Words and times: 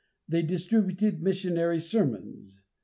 They 0.27 0.41
distributed 0.41 1.21
missionary 1.21 1.79
sermons. 1.79 2.63